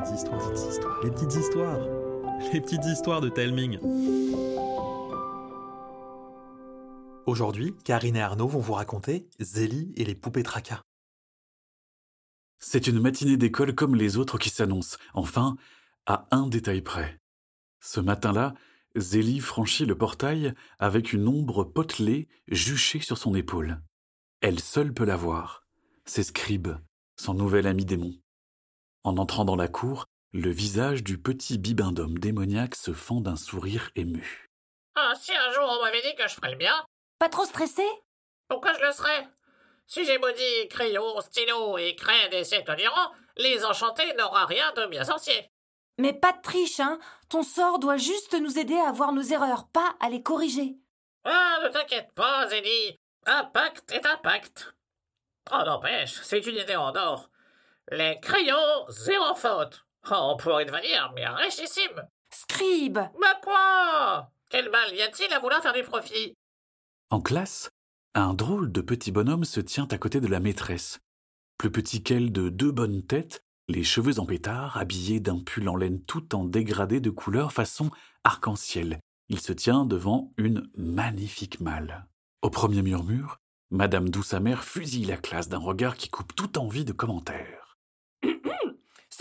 [0.00, 1.78] petites histoires, les petites histoires, les petites histoires,
[2.52, 3.78] les petites histoires de Telming.
[7.26, 10.82] Aujourd'hui, Karine et Arnaud vont vous raconter Zélie et les poupées tracas.
[12.58, 15.56] C'est une matinée d'école comme les autres qui s'annoncent, enfin,
[16.06, 17.18] à un détail près.
[17.80, 18.54] Ce matin-là,
[18.96, 23.80] Zélie franchit le portail avec une ombre potelée juchée sur son épaule.
[24.40, 25.66] Elle seule peut la voir.
[26.04, 26.68] C'est Scribe,
[27.16, 28.14] son nouvel ami démon.
[29.04, 33.90] En entrant dans la cour, le visage du petit bibendum démoniaque se fend d'un sourire
[33.96, 34.46] ému.
[34.94, 36.84] Ah, si un jour on m'avait dit que je ferais le bien,
[37.18, 37.82] Pas trop stressé?
[38.48, 39.28] Pourquoi je le serais?
[39.86, 44.86] Si j'ai maudit crayon, stylo et craie des siècles durant, les enchantés n'aura rien de
[44.86, 45.50] bien sorcier.
[45.98, 49.66] Mais pas de triche, hein Ton sort doit juste nous aider à voir nos erreurs,
[49.68, 50.76] pas à les corriger.
[51.24, 52.96] Ah, ne t'inquiète pas, Zélie.
[53.26, 54.74] Un pacte est un pacte.
[55.52, 57.30] Oh, n'empêche, c'est une idée en or.
[57.90, 59.84] Les crayons, zéro faute.
[60.10, 62.06] Oh, on pourrait devenir bien richissime.
[62.32, 64.30] Scribe Mais quoi?
[64.48, 66.34] Quel mal y a-t-il à vouloir faire du profit?
[67.10, 67.70] En classe,
[68.14, 71.00] un drôle de petit bonhomme se tient à côté de la maîtresse.
[71.58, 75.76] Plus petit qu'elle de deux bonnes têtes, les cheveux en pétard, habillé d'un pull en
[75.76, 77.90] laine tout en dégradé de couleur façon
[78.24, 79.00] arc-en-ciel.
[79.28, 82.06] Il se tient devant une magnifique malle.
[82.42, 83.38] Au premier murmure,
[83.70, 87.59] Madame Douce-Amère fusille la classe d'un regard qui coupe toute envie de commentaire.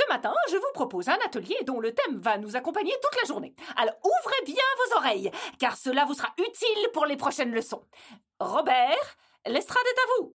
[0.10, 3.28] Ce matin, je vous propose un atelier dont le thème va nous accompagner toute la
[3.28, 3.54] journée.
[3.76, 5.30] Alors ouvrez bien vos oreilles,
[5.60, 7.86] car cela vous sera utile pour les prochaines leçons.
[8.40, 10.34] Robert, l'estrade est à vous.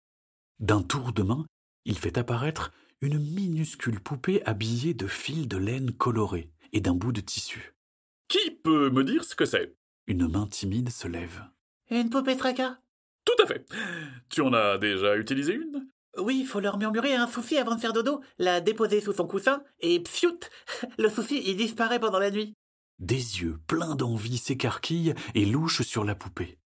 [0.60, 1.44] D'un tour de main,
[1.86, 7.12] il fait apparaître une minuscule poupée habillée de fils de laine colorés et d'un bout
[7.12, 7.74] de tissu.
[8.28, 9.74] Qui peut me dire ce que c'est?
[10.06, 11.42] Une main timide se lève.
[11.90, 12.78] Une poupée tracas?
[13.24, 13.66] Tout à fait.
[14.28, 15.88] Tu en as déjà utilisé une?
[16.18, 19.62] Oui, faut leur murmurer un souci avant de faire dodo, la déposer sous son coussin,
[19.80, 20.38] et pfiout
[20.98, 22.54] Le souci, il disparaît pendant la nuit.
[23.00, 26.58] Des yeux pleins d'envie s'écarquillent et louchent sur la poupée.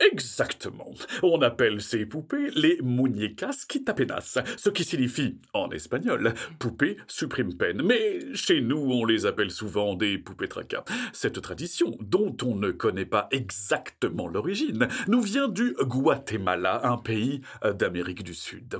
[0.00, 0.94] Exactement.
[1.22, 7.82] On appelle ces poupées les muñecas quitapenas, ce qui signifie, en espagnol, poupée supprime peine.
[7.82, 10.84] Mais chez nous, on les appelle souvent des poupées tracas.
[11.12, 17.40] Cette tradition, dont on ne connaît pas exactement l'origine, nous vient du Guatemala, un pays
[17.64, 18.78] euh, d'Amérique du Sud.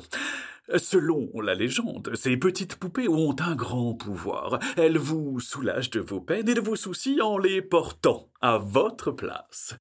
[0.77, 4.59] Selon la légende, ces petites poupées ont un grand pouvoir.
[4.77, 9.11] Elles vous soulagent de vos peines et de vos soucis en les portant à votre
[9.11, 9.75] place.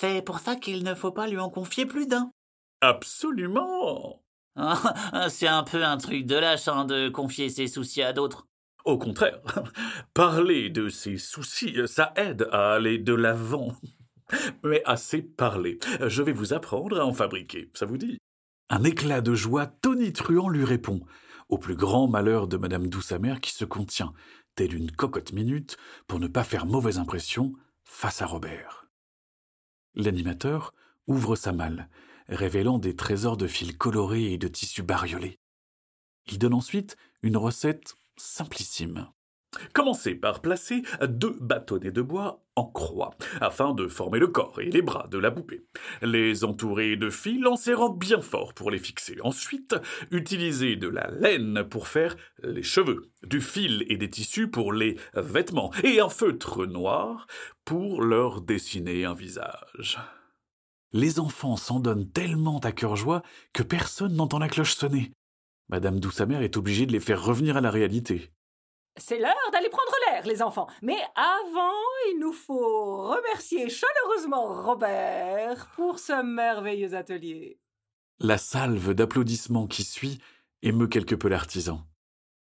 [0.00, 2.30] C'est pour ça qu'il ne faut pas lui en confier plus d'un.
[2.82, 4.22] Absolument.
[4.54, 8.46] Ah, C'est un peu un truc de lâche hein, de confier ses soucis à d'autres.
[8.84, 9.40] Au contraire,
[10.14, 13.74] parler de ses soucis, ça aide à aller de l'avant.
[14.64, 15.78] Mais assez parlé.
[16.06, 18.18] Je vais vous apprendre à en fabriquer, ça vous dit?
[18.68, 21.00] Un éclat de joie tonitruant lui répond,
[21.48, 24.12] au plus grand malheur de Madame Douce-Amère qui se contient,
[24.56, 25.76] telle une cocotte minute,
[26.06, 28.85] pour ne pas faire mauvaise impression face à Robert.
[29.96, 30.74] L'animateur
[31.06, 31.88] ouvre sa malle,
[32.28, 35.38] révélant des trésors de fils colorés et de tissus bariolés.
[36.26, 39.08] Il donne ensuite une recette simplissime.
[39.72, 44.70] Commencez par placer deux bâtonnets de bois en croix, afin de former le corps et
[44.70, 45.66] les bras de la poupée.
[46.00, 49.16] Les entourer de fils en serrant bien fort pour les fixer.
[49.22, 49.76] Ensuite,
[50.10, 54.96] utilisez de la laine pour faire les cheveux, du fil et des tissus pour les
[55.14, 57.26] vêtements, et un feutre noir
[57.64, 59.98] pour leur dessiner un visage.
[60.92, 65.12] Les enfants s'en donnent tellement à cœur joie que personne n'entend la cloche sonner.
[65.68, 68.30] Madame Douce-Amère est obligée de les faire revenir à la réalité.
[68.98, 70.68] C'est l'heure d'aller prendre l'air, les enfants.
[70.82, 77.58] Mais avant, il nous faut remercier chaleureusement Robert pour ce merveilleux atelier.
[78.18, 80.18] La salve d'applaudissements qui suit
[80.62, 81.82] émeut quelque peu l'artisan.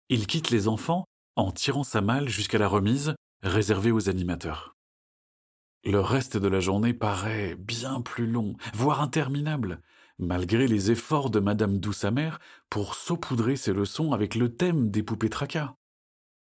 [0.09, 1.05] Il quitte les enfants
[1.35, 4.75] en tirant sa malle jusqu'à la remise réservée aux animateurs.
[5.83, 9.81] Le reste de la journée paraît bien plus long, voire interminable,
[10.19, 15.29] malgré les efforts de Madame Douce-Amère pour saupoudrer ses leçons avec le thème des poupées
[15.29, 15.76] tracas.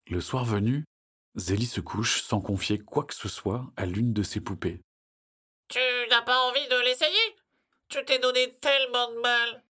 [0.09, 0.86] Le soir venu,
[1.36, 4.81] Zélie se couche sans confier quoi que ce soit à l'une de ses poupées.
[5.68, 7.36] Tu n'as pas envie de l'essayer?
[7.89, 9.63] Tu t'es donné tellement de mal.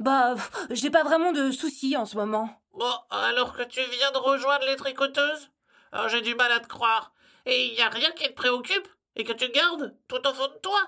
[0.00, 0.34] Bah,
[0.70, 2.50] j'ai pas vraiment de soucis en ce moment.
[2.72, 5.50] Bon, alors que tu viens de rejoindre les tricoteuses?
[5.92, 7.14] Ah, J'ai du mal à te croire.
[7.46, 8.88] Et il y a rien qui te préoccupe?
[9.14, 10.80] Et que tu gardes tout au fond de toi?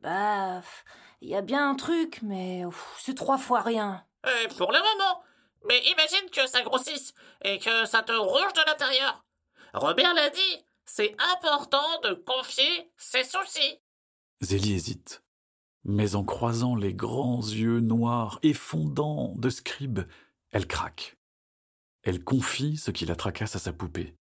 [0.00, 0.62] Bah,
[1.20, 2.62] il y a bien un truc, mais
[2.98, 4.04] c'est trois fois rien.
[4.42, 5.22] Et pour le moment
[5.66, 9.24] Mais imagine que ça grossisse et que ça te ronge de l'intérieur.
[9.72, 13.80] Robert l'a dit, c'est important de confier ses soucis.
[14.40, 15.22] Zélie hésite.
[15.84, 20.00] Mais en croisant les grands yeux noirs et fondants de Scribe,
[20.50, 21.16] elle craque.
[22.02, 24.14] Elle confie ce qui la tracasse à sa poupée.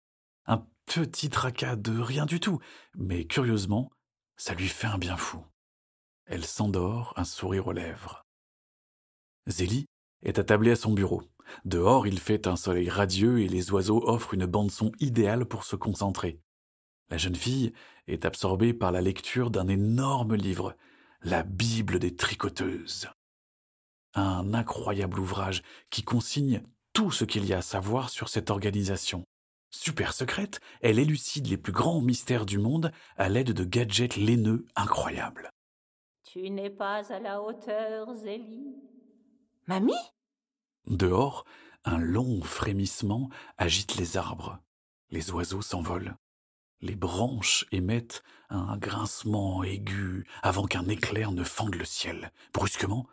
[0.47, 2.61] Un petit tracas de rien du tout,
[2.95, 3.91] mais curieusement,
[4.37, 5.45] ça lui fait un bien fou.
[6.27, 8.25] Elle s'endort, un sourire aux lèvres.
[9.47, 9.87] Zélie
[10.23, 11.23] est attablée à son bureau.
[11.65, 15.77] Dehors, il fait un soleil radieux et les oiseaux offrent une bande-son idéale pour se
[15.77, 16.41] concentrer.
[17.11, 17.73] La jeune fille
[18.07, 20.75] est absorbée par la lecture d'un énorme livre,
[21.23, 23.09] la Bible des tricoteuses.
[24.15, 26.63] Un incroyable ouvrage qui consigne
[26.93, 29.25] tout ce qu'il y a à savoir sur cette organisation.
[29.71, 34.67] Super secrète, elle élucide les plus grands mystères du monde à l'aide de gadgets laineux
[34.77, 35.51] incroyables.
[36.25, 38.77] Tu n'es pas à la hauteur, Zélie.
[39.67, 39.93] Mamie?
[40.87, 41.45] Dehors,
[41.85, 44.59] un long frémissement agite les arbres.
[45.11, 46.17] Les oiseaux s'envolent.
[46.81, 52.33] Les branches émettent un grincement aigu avant qu'un éclair ne fende le ciel.
[52.53, 53.07] Brusquement,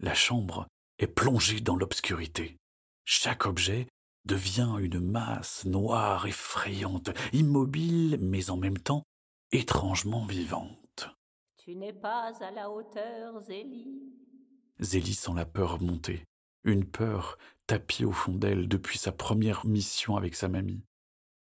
[0.00, 0.66] la chambre
[0.98, 2.58] est plongée dans l'obscurité.
[3.04, 3.88] Chaque objet
[4.24, 9.04] devient une masse noire effrayante, immobile mais en même temps
[9.52, 11.08] étrangement vivante.
[11.56, 14.12] Tu n'es pas à la hauteur, Zélie.
[14.80, 16.24] Zélie sent la peur monter,
[16.64, 20.84] une peur tapie au fond d'elle depuis sa première mission avec sa mamie.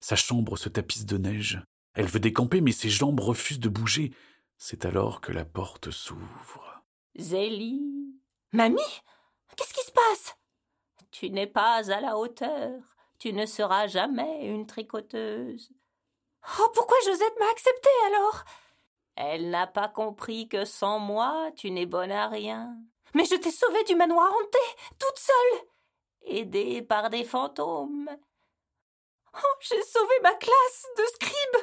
[0.01, 1.63] Sa chambre se tapisse de neige.
[1.95, 4.13] Elle veut décamper, mais ses jambes refusent de bouger.
[4.57, 6.83] C'est alors que la porte s'ouvre.
[7.19, 8.01] Zélie,
[8.53, 9.03] Mamie
[9.57, 10.37] Qu'est-ce qui se passe?
[11.11, 12.81] Tu n'es pas à la hauteur.
[13.19, 15.71] Tu ne seras jamais une tricoteuse.
[16.59, 18.45] Oh, pourquoi Josette m'a acceptée alors?
[19.17, 22.77] Elle n'a pas compris que sans moi, tu n'es bonne à rien.
[23.15, 24.59] Mais je t'ai sauvée du manoir hanté,
[24.99, 25.61] toute seule.
[26.23, 28.09] Aidée par des fantômes.
[29.35, 31.63] Oh, j'ai sauvé ma classe de scribe.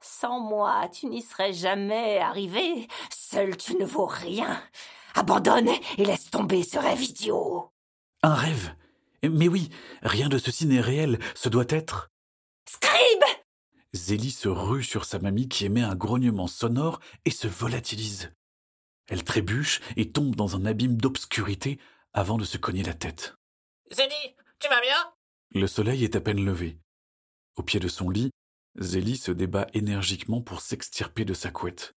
[0.00, 2.88] Sans moi, tu n'y serais jamais arrivé.
[3.14, 4.62] Seul, tu ne vaux rien.
[5.14, 7.70] Abandonne et laisse tomber ce rêve idiot.
[8.22, 8.74] Un rêve
[9.22, 9.70] Mais oui,
[10.02, 12.10] rien de ceci n'est réel, ce doit être.
[12.68, 13.24] Scribe
[13.92, 18.32] Zélie se rue sur sa mamie qui émet un grognement sonore et se volatilise.
[19.08, 21.78] Elle trébuche et tombe dans un abîme d'obscurité
[22.12, 23.34] avant de se cogner la tête.
[23.90, 25.12] Zélie, tu vas bien?
[25.54, 26.78] Le soleil est à peine levé.
[27.56, 28.30] Au pied de son lit,
[28.78, 31.92] Zélie se débat énergiquement pour s'extirper de sa couette.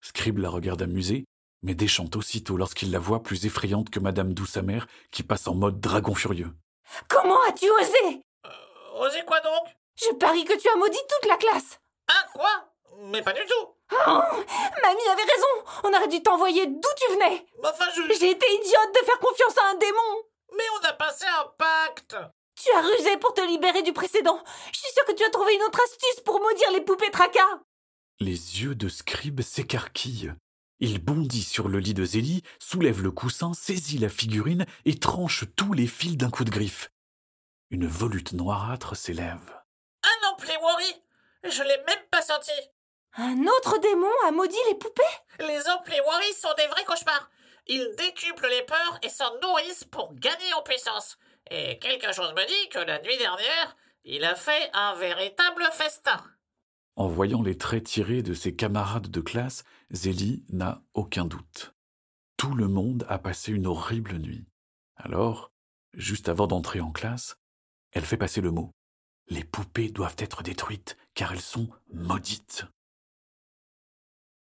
[0.00, 1.24] Scribe la regarde amusée
[1.62, 5.54] mais déchante aussitôt lorsqu'il la voit plus effrayante que Madame Douce Amère qui passe en
[5.54, 6.52] mode dragon furieux.
[7.08, 8.22] Comment as-tu osé?
[8.46, 9.68] Euh, Osé quoi donc?
[9.94, 11.78] Je parie que tu as maudit toute la classe.
[12.08, 12.74] Hein, quoi?
[13.04, 13.68] Mais pas du tout.
[14.06, 14.20] Oh,
[14.82, 15.80] mamie avait raison.
[15.84, 17.46] On aurait dû t'envoyer d'où tu venais.
[17.62, 18.02] Enfin, je...
[18.18, 20.22] J'ai été idiote de faire confiance à un démon.
[20.56, 22.16] Mais on a passé un pacte.
[22.62, 24.42] Tu as rusé pour te libérer du précédent.
[24.72, 27.60] Je suis sûre que tu as trouvé une autre astuce pour maudire les poupées tracas.
[28.20, 30.32] Les yeux de Scribe s'écarquillent.
[30.78, 35.44] Il bondit sur le lit de Zélie, soulève le coussin, saisit la figurine et tranche
[35.56, 36.90] tous les fils d'un coup de griffe.
[37.70, 39.60] Une volute noirâtre s'élève.
[40.02, 41.02] Un Ampliwari
[41.44, 42.50] Je l'ai même pas senti
[43.14, 45.02] Un autre démon a maudit les poupées?
[45.38, 47.30] Les Ampliwari sont des vrais cauchemars
[47.66, 51.18] Ils décuplent les peurs et s'en nourrissent pour gagner en puissance.
[51.50, 56.22] Et quelque chose me dit que la nuit dernière, il a fait un véritable festin.
[56.96, 61.74] En voyant les traits tirés de ses camarades de classe, Zélie n'a aucun doute.
[62.38, 64.46] Tout le monde a passé une horrible nuit.
[64.96, 65.52] Alors,
[65.92, 67.36] juste avant d'entrer en classe,
[67.92, 68.70] elle fait passer le mot.
[69.28, 72.64] Les poupées doivent être détruites, car elles sont maudites.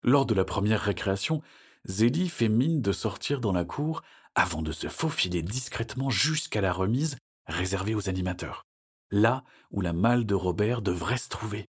[0.03, 1.43] Lors de la première récréation,
[1.85, 4.03] Zélie fait mine de sortir dans la cour
[4.35, 7.17] avant de se faufiler discrètement jusqu'à la remise
[7.47, 8.67] réservée aux animateurs,
[9.11, 11.69] là où la malle de Robert devrait se trouver.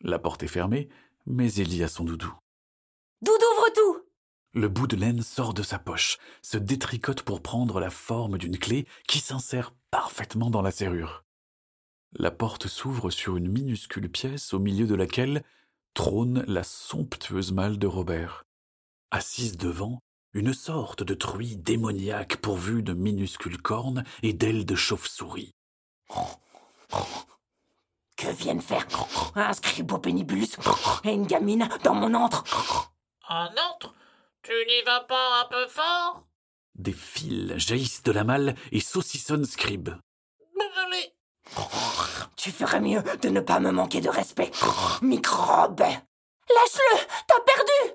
[0.00, 0.88] La porte est fermée,
[1.26, 2.32] mais Zélie a son doudou.
[3.22, 4.06] Doudou ouvre tout
[4.52, 8.58] Le bout de laine sort de sa poche, se détricote pour prendre la forme d'une
[8.58, 11.24] clé qui s'insère parfaitement dans la serrure.
[12.12, 15.44] La porte s'ouvre sur une minuscule pièce au milieu de laquelle
[15.94, 18.44] trône la somptueuse malle de Robert.
[19.10, 20.00] Assise devant,
[20.32, 25.52] une sorte de truie démoniaque pourvue de minuscules cornes et d'ailes de chauve-souris.
[28.16, 28.86] Que viennent faire
[29.34, 30.56] un scribo pénibulus
[31.04, 32.90] et une gamine dans mon antre?
[33.28, 33.94] Un antre?
[34.42, 36.26] Tu n'y vas pas un peu fort?
[36.74, 39.90] Des fils jaillissent de la malle et saucissonnent Scribe.
[40.58, 41.14] Désolé.
[42.36, 44.50] Tu ferais mieux de ne pas me manquer de respect,
[45.02, 45.80] microbe.
[45.80, 47.94] Lâche-le, t'as perdu.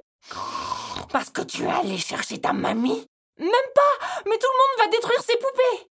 [1.12, 3.08] Parce que tu es allé chercher ta mamie
[3.40, 5.90] Même pas, mais tout le monde va détruire ses poupées.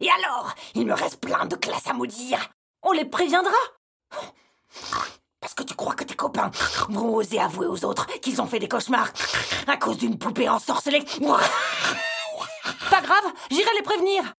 [0.00, 2.48] Et alors Il me reste plein de classes à maudire.
[2.82, 3.52] On les préviendra
[5.40, 6.50] Parce que tu crois que tes copains
[6.88, 9.10] vont oser avouer aux autres qu'ils ont fait des cauchemars
[9.66, 11.04] à cause d'une poupée ensorcelée
[13.50, 14.34] j'irai les prévenir.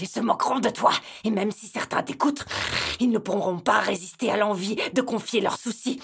[0.00, 0.92] Ils se moqueront de toi,
[1.24, 2.44] et même si certains t'écoutent,
[3.00, 6.00] ils ne pourront pas résister à l'envie de confier leurs soucis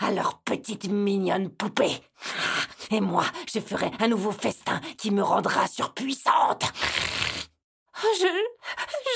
[0.00, 2.00] à leur petite mignonne poupée.
[2.90, 6.64] Et moi, je ferai un nouveau festin qui me rendra surpuissante.
[8.02, 8.26] Je...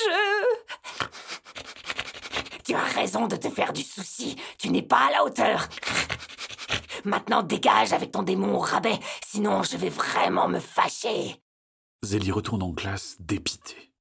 [0.04, 0.12] je...
[2.64, 5.68] Tu as raison de te faire du souci, tu n'es pas à la hauteur.
[7.04, 11.42] Maintenant dégage avec ton démon au rabais, sinon je vais vraiment me fâcher.
[12.02, 13.92] Zélie retourne en classe dépitée.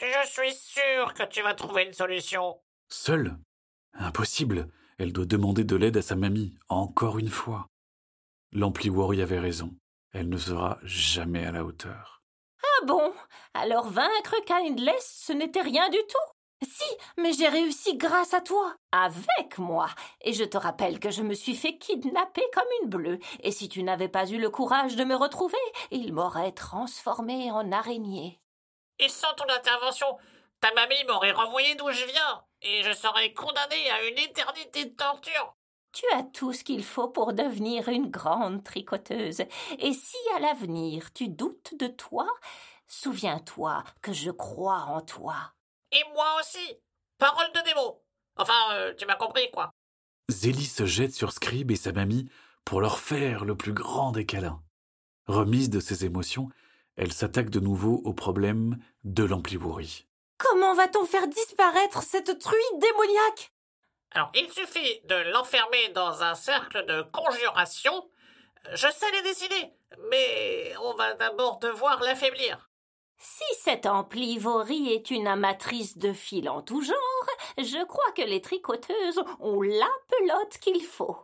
[0.00, 2.60] Je suis sûr que tu vas trouver une solution.
[2.88, 3.36] Seule?
[3.94, 4.68] Impossible.
[4.98, 7.66] Elle doit demander de l'aide à sa mamie, encore une fois.
[8.52, 9.74] L'ampli Worry avait raison.
[10.12, 12.22] Elle ne sera jamais à la hauteur.
[12.62, 13.12] Ah bon?
[13.54, 18.74] Alors vaincre Kindless, ce n'était rien du tout Si, mais j'ai réussi grâce à toi.
[18.92, 19.88] Avec moi.
[20.20, 23.18] Et je te rappelle que je me suis fait kidnapper comme une bleue.
[23.42, 25.58] Et si tu n'avais pas eu le courage de me retrouver,
[25.90, 28.40] il m'aurait transformée en araignée.
[28.98, 30.18] Et sans ton intervention,
[30.60, 34.94] ta mamie m'aurait renvoyé d'où je viens, et je serais condamné à une éternité de
[34.94, 35.54] torture.
[35.92, 39.42] Tu as tout ce qu'il faut pour devenir une grande tricoteuse.
[39.78, 42.26] Et si à l'avenir tu doutes de toi,
[42.86, 45.52] souviens-toi que je crois en toi.
[45.92, 46.78] Et moi aussi.
[47.18, 48.02] Parole de démo.
[48.36, 49.72] Enfin, euh, tu m'as compris, quoi.
[50.28, 52.30] Zélie se jette sur Scribe et sa mamie
[52.64, 54.62] pour leur faire le plus grand des câlins.
[55.26, 56.48] Remise de ses émotions,
[56.96, 60.06] elle s'attaque de nouveau au problème de l'amplivouri.
[60.38, 63.52] Comment va-t-on faire disparaître cette truie démoniaque?
[64.12, 68.08] Alors, il suffit de l'enfermer dans un cercle de conjuration.
[68.72, 69.72] Je sais les décider,
[70.10, 72.69] mais on va d'abord devoir l'affaiblir.
[73.22, 77.26] Si cette amplivorie est une amatrice de fil en tout genre,
[77.58, 81.18] je crois que les tricoteuses ont la pelote qu'il faut.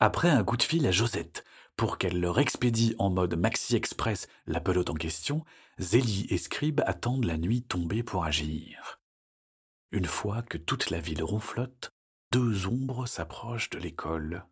[0.00, 1.44] Après un coup de fil à Josette,
[1.76, 5.44] pour qu'elle leur expédie en mode Maxi Express la pelote en question,
[5.78, 8.98] Zélie et Scribe attendent la nuit tombée pour agir.
[9.92, 11.92] Une fois que toute la ville ronflotte,
[12.32, 14.46] deux ombres s'approchent de l'école.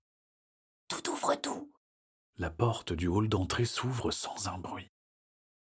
[0.88, 1.72] Tout ouvre tout.
[2.36, 4.90] La porte du hall d'entrée s'ouvre sans un bruit.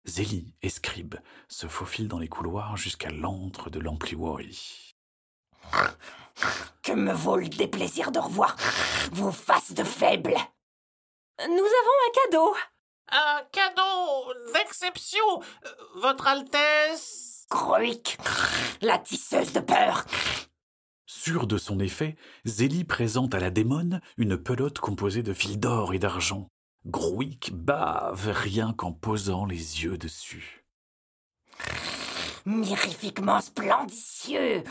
[0.06, 1.16] Zélie et Scribe
[1.48, 4.96] se faufilent dans les couloirs jusqu'à l'antre de l'Ampliwori.
[6.82, 8.56] Que me vaut le déplaisir de revoir
[9.14, 10.36] vos faces de faibles?
[11.40, 12.56] Nous avons un cadeau.
[13.10, 17.46] Un cadeau d'exception, euh, Votre Altesse.
[17.50, 18.18] Gruik,
[18.82, 20.06] la tisseuse de peur.
[21.06, 25.94] Sûre de son effet, Zélie présente à la démone une pelote composée de fils d'or
[25.94, 26.50] et d'argent.
[26.86, 30.66] Gruik bave rien qu'en posant les yeux dessus.
[32.46, 34.66] Mirifiquement splendicieux.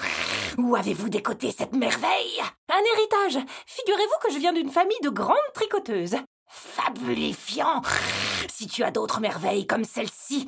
[0.58, 2.42] Où avez-vous décoté cette merveille?
[2.68, 3.42] Un héritage.
[3.66, 6.16] Figurez-vous que je viens d'une famille de grandes tricoteuses.
[6.48, 7.80] Fabulifiant.
[8.50, 10.46] Si tu as d'autres merveilles comme celle-ci,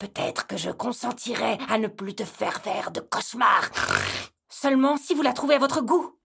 [0.00, 3.70] peut-être que je consentirai à ne plus te faire faire de cauchemars.
[4.48, 6.18] Seulement si vous la trouvez à votre goût.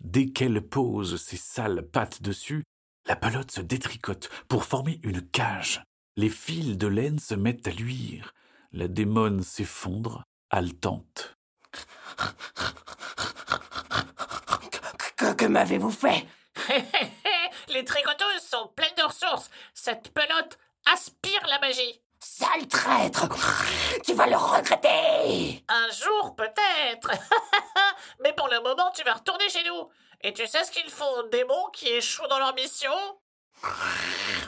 [0.00, 2.64] Dès qu'elle pose ses sales pattes dessus,
[3.06, 5.82] la pelote se détricote pour former une cage.
[6.16, 8.32] Les fils de laine se mettent à luire.
[8.72, 11.36] La démone s'effondre, haletante.
[15.16, 16.26] Que, que m'avez-vous fait?
[17.68, 19.50] Les tricoteuses sont pleines de ressources.
[19.74, 20.58] Cette pelote
[20.92, 22.00] aspire la magie.
[22.20, 23.28] Sale traître
[24.02, 27.10] Tu vas le regretter Un jour peut-être.
[28.20, 29.90] Mais pour le moment, tu vas retourner chez nous.
[30.26, 31.04] Et tu sais ce qu'ils font?
[31.18, 32.90] Aux démons qui échouent dans leur mission?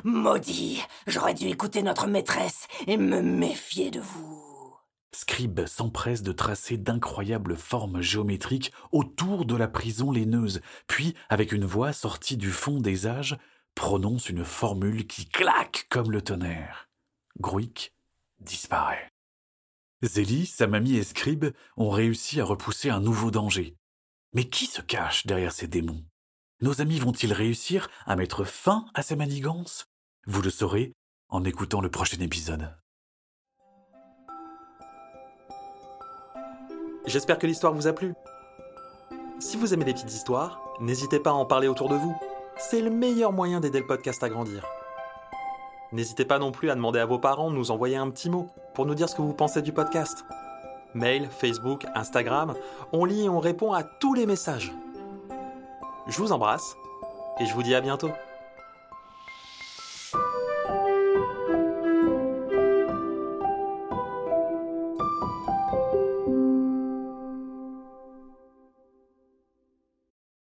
[0.05, 4.75] Maudit J'aurais dû écouter notre maîtresse et me méfier de vous.
[5.15, 11.67] Scribe s'empresse de tracer d'incroyables formes géométriques autour de la prison laineuse, puis, avec une
[11.67, 13.37] voix sortie du fond des âges,
[13.75, 16.89] prononce une formule qui claque comme le tonnerre.
[17.39, 17.93] Gruik
[18.41, 19.11] disparaît.
[20.01, 23.77] Zélie, sa mamie et Scribe ont réussi à repousser un nouveau danger.
[24.37, 26.05] Mais qui se cache derrière ces démons?
[26.61, 29.87] Nos amis vont-ils réussir à mettre fin à ces manigances?
[30.27, 30.93] Vous le saurez
[31.31, 32.77] en écoutant le prochain épisode.
[37.07, 38.13] J'espère que l'histoire vous a plu.
[39.39, 42.15] Si vous aimez les petites histoires, n'hésitez pas à en parler autour de vous.
[42.59, 44.67] C'est le meilleur moyen d'aider le podcast à grandir.
[45.93, 48.51] N'hésitez pas non plus à demander à vos parents de nous envoyer un petit mot
[48.75, 50.27] pour nous dire ce que vous pensez du podcast.
[50.97, 52.55] Mail, Facebook, Instagram,
[52.93, 54.73] on lit et on répond à tous les messages.
[56.09, 56.77] Je vous embrasse
[57.39, 58.11] et je vous dis à bientôt.